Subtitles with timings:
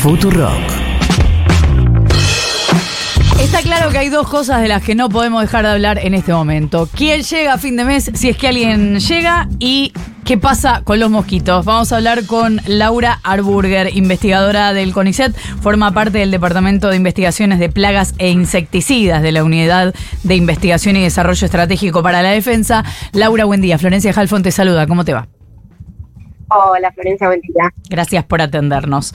[0.00, 0.50] Futurock.
[3.38, 6.14] Está claro que hay dos cosas de las que no podemos dejar de hablar en
[6.14, 6.88] este momento.
[6.96, 8.10] ¿Quién llega a fin de mes?
[8.14, 9.92] Si es que alguien llega y
[10.24, 11.66] qué pasa con los mosquitos.
[11.66, 17.58] Vamos a hablar con Laura Arburger, investigadora del CONICET, forma parte del Departamento de Investigaciones
[17.58, 22.84] de Plagas e Insecticidas de la Unidad de Investigación y Desarrollo Estratégico para la Defensa.
[23.12, 23.76] Laura, buen día.
[23.76, 24.86] Florencia Halfon te saluda.
[24.86, 25.28] ¿Cómo te va?
[26.48, 27.70] Hola, Florencia, buen día.
[27.90, 29.12] Gracias por atendernos.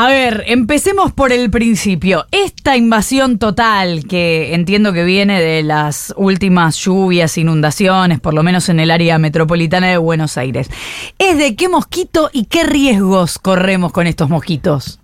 [0.00, 2.26] A ver, empecemos por el principio.
[2.30, 8.68] Esta invasión total que entiendo que viene de las últimas lluvias, inundaciones, por lo menos
[8.68, 10.70] en el área metropolitana de Buenos Aires,
[11.18, 15.00] ¿es de qué mosquito y qué riesgos corremos con estos mosquitos?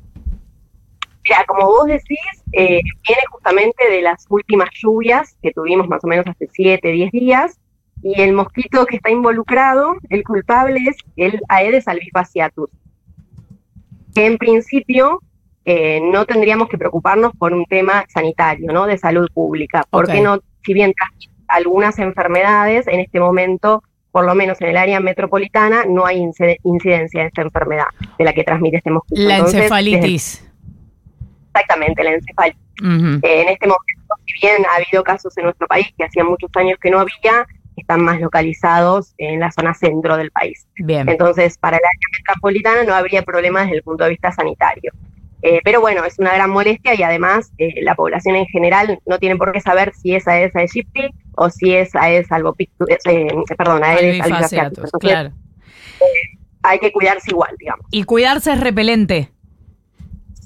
[1.28, 2.20] Mira, como vos decís,
[2.52, 7.10] eh, viene justamente de las últimas lluvias que tuvimos más o menos hace 7, 10
[7.10, 7.58] días,
[8.00, 12.70] y el mosquito que está involucrado, el culpable es el Aedes albifasciatus
[14.14, 15.20] que en principio
[15.64, 18.86] eh, no tendríamos que preocuparnos por un tema sanitario, ¿no?
[18.86, 20.92] De salud pública, porque no, si bien
[21.48, 26.18] algunas enfermedades en este momento, por lo menos en el área metropolitana, no hay
[26.62, 27.86] incidencia de esta enfermedad
[28.18, 29.20] de la que transmite este mosquito.
[29.20, 30.48] La encefalitis.
[31.48, 32.60] exactamente, la encefalitis.
[32.82, 36.50] Eh, en este momento, si bien ha habido casos en nuestro país que hacía muchos
[36.56, 40.66] años que no había, están más localizados en la zona centro del país.
[40.76, 41.08] Bien.
[41.08, 44.92] Entonces, para el área metropolitana no habría problemas desde el punto de vista sanitario.
[45.46, 49.18] Eh, pero bueno, es una gran molestia y además eh, la población en general no
[49.18, 53.84] tiene por qué saber si es Aedes aegypti o si es Aedes albopictus, eh, perdón,
[53.84, 54.90] Aedes albopictus.
[55.00, 55.32] Claro.
[56.62, 57.84] hay que cuidarse igual, digamos.
[57.90, 59.28] ¿Y cuidarse es repelente?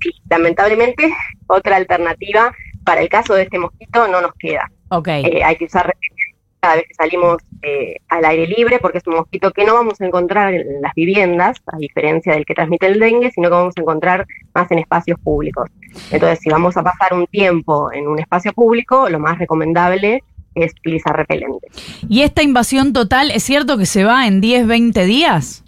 [0.02, 1.12] Sí, lamentablemente
[1.46, 2.52] otra alternativa
[2.84, 4.68] para el caso de este mosquito no nos queda.
[4.90, 5.42] Okay.
[5.42, 6.27] hay que usar repelente
[6.60, 10.00] cada vez que salimos eh, al aire libre, porque es un mosquito que no vamos
[10.00, 13.74] a encontrar en las viviendas, a diferencia del que transmite el dengue, sino que vamos
[13.76, 15.70] a encontrar más en espacios públicos.
[16.10, 20.22] Entonces, si vamos a pasar un tiempo en un espacio público, lo más recomendable
[20.54, 21.68] es utilizar repelente.
[22.08, 25.64] ¿Y esta invasión total es cierto que se va en 10, 20 días?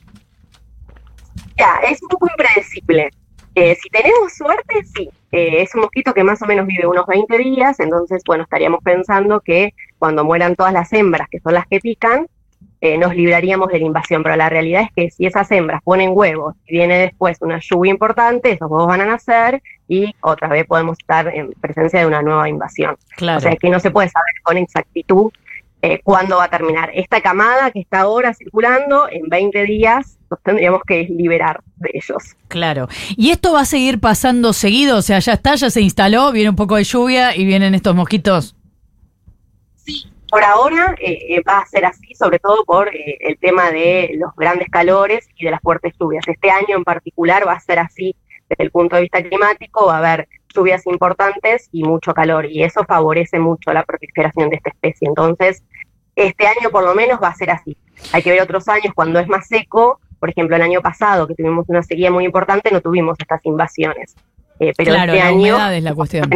[1.57, 3.11] Ya, es un poco impredecible.
[3.55, 5.11] Eh, si tenemos suerte, sí.
[5.33, 8.83] Eh, es un mosquito que más o menos vive unos 20 días, entonces, bueno, estaríamos
[8.83, 12.27] pensando que cuando mueran todas las hembras, que son las que pican,
[12.81, 14.23] eh, nos libraríamos de la invasión.
[14.23, 17.91] Pero la realidad es que si esas hembras ponen huevos y viene después una lluvia
[17.91, 22.23] importante, esos huevos van a nacer y otra vez podemos estar en presencia de una
[22.23, 22.97] nueva invasión.
[23.17, 23.39] Claro.
[23.39, 25.31] O sea, que no se puede saber con exactitud
[25.83, 26.91] eh, cuándo va a terminar.
[26.95, 32.37] Esta camada que está ahora circulando, en 20 días nos tendríamos que liberar de ellos.
[32.49, 32.89] Claro.
[33.17, 34.97] ¿Y esto va a seguir pasando seguido?
[34.97, 37.95] O sea, ya está, ya se instaló, viene un poco de lluvia y vienen estos
[37.95, 38.57] mosquitos.
[40.31, 44.13] Por ahora eh, eh, va a ser así, sobre todo por eh, el tema de
[44.15, 46.27] los grandes calores y de las fuertes lluvias.
[46.29, 48.15] Este año en particular va a ser así
[48.49, 52.63] desde el punto de vista climático, va a haber lluvias importantes y mucho calor, y
[52.63, 55.09] eso favorece mucho la proliferación de esta especie.
[55.09, 55.65] Entonces,
[56.15, 57.77] este año por lo menos va a ser así.
[58.13, 61.35] Hay que ver otros años cuando es más seco, por ejemplo, el año pasado, que
[61.35, 64.15] tuvimos una sequía muy importante, no tuvimos estas invasiones.
[64.59, 66.31] pero claro, este la año humedad es la cuestión.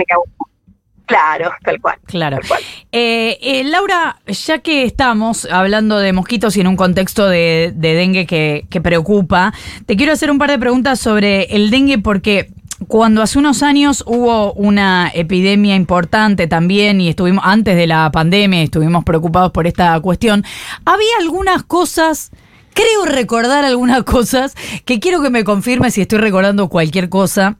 [1.06, 1.96] Claro, tal cual.
[2.06, 2.38] Claro.
[2.38, 2.62] Tal cual.
[2.92, 7.94] Eh, eh, Laura, ya que estamos hablando de mosquitos y en un contexto de, de
[7.94, 9.52] dengue que, que, preocupa,
[9.86, 12.50] te quiero hacer un par de preguntas sobre el dengue porque
[12.88, 18.62] cuando hace unos años hubo una epidemia importante también y estuvimos antes de la pandemia,
[18.62, 20.44] estuvimos preocupados por esta cuestión,
[20.84, 22.30] había algunas cosas
[22.72, 24.54] creo recordar algunas cosas
[24.84, 27.56] que quiero que me confirme si estoy recordando cualquier cosa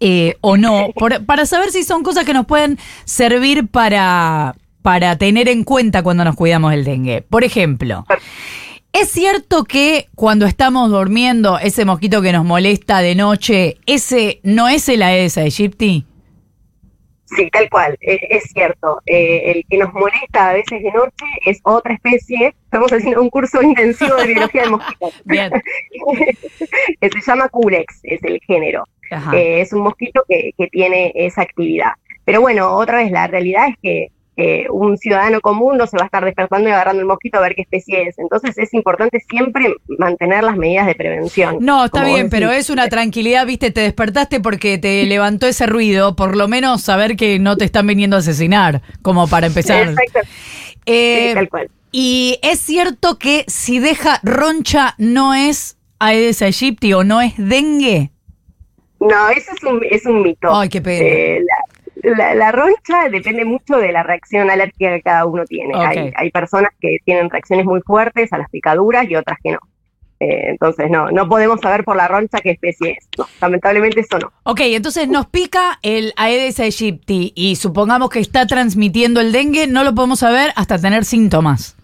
[0.00, 5.16] eh, o no, por, para saber si son cosas que nos pueden servir para, para
[5.18, 7.22] tener en cuenta cuando nos cuidamos del dengue.
[7.22, 8.06] Por ejemplo,
[8.92, 14.68] ¿es cierto que cuando estamos durmiendo, ese mosquito que nos molesta de noche, ese no
[14.68, 16.06] es el Aedes aegypti?
[17.36, 19.00] Sí, tal cual, es, es cierto.
[19.06, 22.54] Eh, el que nos molesta a veces de noche es otra especie.
[22.64, 25.14] Estamos haciendo un curso intensivo de biología de mosquitos.
[25.24, 25.52] Bien.
[27.00, 28.84] se llama Culex, es el género.
[29.32, 31.92] Eh, es un mosquito que, que, tiene esa actividad.
[32.24, 34.08] Pero bueno, otra vez, la realidad es que
[34.42, 37.42] eh, un ciudadano común no se va a estar despertando y agarrando el mosquito a
[37.42, 38.18] ver qué especie es.
[38.18, 41.58] Entonces es importante siempre mantener las medidas de prevención.
[41.60, 46.16] No, está bien, pero es una tranquilidad, viste, te despertaste porque te levantó ese ruido,
[46.16, 49.88] por lo menos saber que no te están viniendo a asesinar, como para empezar.
[49.88, 50.20] Exacto.
[50.86, 51.70] Eh, sí, tal cual.
[51.92, 58.10] Y es cierto que si deja roncha no es Aedes aegypti o no es dengue.
[59.00, 60.54] No, eso es un, es un mito.
[60.54, 61.04] Ay, qué pena.
[61.04, 61.40] Eh,
[62.02, 65.74] la, la, la, roncha depende mucho de la reacción alérgica que cada uno tiene.
[65.74, 65.98] Okay.
[65.98, 69.58] Hay, hay, personas que tienen reacciones muy fuertes a las picaduras y otras que no.
[70.20, 73.08] Eh, entonces, no, no podemos saber por la roncha qué especie es.
[73.16, 74.30] No, lamentablemente eso no.
[74.42, 79.82] Ok, entonces nos pica el Aedes aegypti y supongamos que está transmitiendo el dengue, no
[79.82, 81.74] lo podemos saber hasta tener síntomas.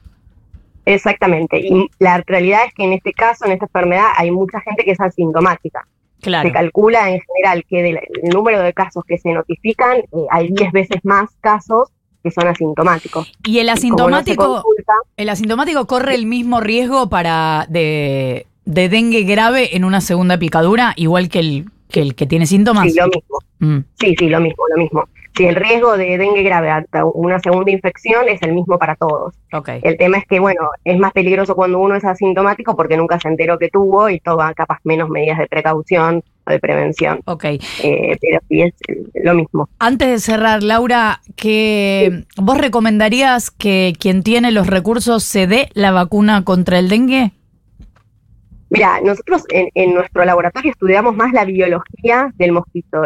[0.84, 1.58] Exactamente.
[1.60, 4.90] Y la realidad es que en este caso, en esta enfermedad, hay mucha gente que
[4.90, 5.86] es asintomática.
[6.20, 6.48] Claro.
[6.48, 10.48] Se calcula en general que del el número de casos que se notifican, eh, hay
[10.48, 11.90] 10 veces más casos
[12.22, 13.32] que son asintomáticos.
[13.44, 19.22] Y el no asintomático, consulta, el asintomático corre el mismo riesgo para de, de dengue
[19.22, 22.92] grave en una segunda picadura, igual que el que, el que tiene síntomas.
[22.92, 23.38] sí, lo mismo.
[23.58, 25.08] Mm, Sí, sí, lo mismo, lo mismo.
[25.36, 29.34] Si el riesgo de dengue grave hasta una segunda infección es el mismo para todos.
[29.52, 29.68] ok.
[29.82, 33.28] El tema es que, bueno, es más peligroso cuando uno es asintomático porque nunca se
[33.28, 37.20] enteró que tuvo y toma capaz menos medidas de precaución o de prevención.
[37.26, 37.44] Ok.
[37.44, 39.68] Eh, pero sí es eh, lo mismo.
[39.78, 45.92] Antes de cerrar, Laura, que vos recomendarías que quien tiene los recursos se dé la
[45.92, 47.32] vacuna contra el dengue?
[48.70, 53.02] Mira, nosotros en, en nuestro laboratorio estudiamos más la biología del mosquito.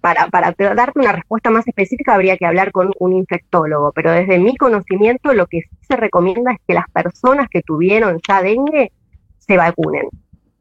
[0.00, 4.12] Para, para te- darte una respuesta más específica habría que hablar con un infectólogo, pero
[4.12, 8.42] desde mi conocimiento lo que sí se recomienda es que las personas que tuvieron ya
[8.42, 8.92] dengue
[9.38, 10.08] se vacunen.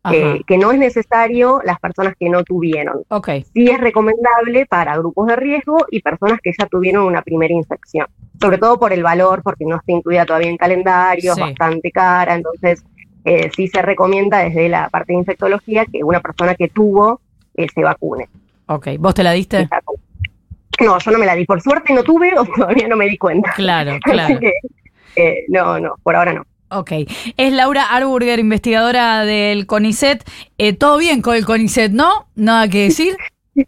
[0.10, 3.02] Eh, que no es necesario las personas que no tuvieron.
[3.10, 3.30] ok.
[3.54, 8.08] Sí es recomendable para grupos de riesgo y personas que ya tuvieron una primera infección.
[8.40, 11.42] Sobre todo por el valor, porque no está incluida todavía en calendario, Sí.
[11.42, 12.86] es bastante cara, entonces
[13.26, 17.20] eh, sí se recomienda desde la parte de infectología que una persona que tuvo
[17.56, 18.30] eh, se vacune.
[18.68, 18.88] Ok.
[19.00, 19.68] ¿Vos te la diste?
[20.84, 21.46] No, yo no me la di.
[21.46, 23.52] Por suerte no tuve o todavía no me di cuenta.
[23.56, 24.40] Claro, Así claro.
[24.40, 24.54] que
[25.16, 26.44] eh, no, no, por ahora no.
[26.70, 26.92] Ok.
[27.38, 30.24] Es Laura Arburger, investigadora del CONICET.
[30.58, 32.28] Eh, Todo bien con el CONICET, ¿no?
[32.36, 33.16] Nada que decir.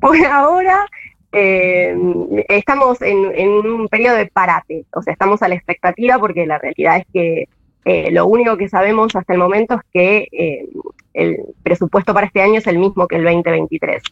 [0.00, 0.86] Por ahora
[1.32, 1.96] eh,
[2.48, 6.58] estamos en, en un periodo de parate, o sea, estamos a la expectativa porque la
[6.58, 7.48] realidad es que
[7.84, 10.68] eh, lo único que sabemos hasta el momento es que eh,
[11.14, 14.02] el presupuesto para este año es el mismo que el 2023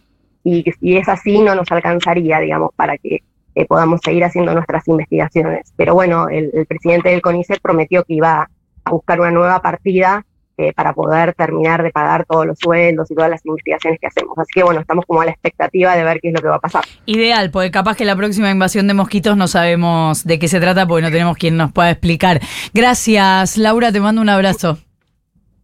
[0.45, 3.23] y si es así no nos alcanzaría, digamos, para que
[3.55, 5.73] eh, podamos seguir haciendo nuestras investigaciones.
[5.77, 8.49] Pero bueno, el, el presidente del CONICET prometió que iba
[8.85, 10.26] a buscar una nueva partida
[10.59, 14.39] eh, para poder terminar de pagar todos los sueldos y todas las investigaciones que hacemos.
[14.39, 16.57] Así que bueno, estamos como a la expectativa de ver qué es lo que va
[16.57, 16.85] a pasar.
[17.05, 20.87] Ideal, porque capaz que la próxima invasión de mosquitos no sabemos de qué se trata
[20.87, 22.41] porque no tenemos quien nos pueda explicar.
[22.73, 24.79] Gracias, Laura, te mando un abrazo.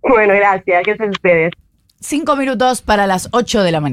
[0.03, 0.83] Bueno, gracias.
[0.85, 1.53] ¿Qué hacen ustedes?
[2.01, 3.91] Cinco minutos para las ocho de la mañana.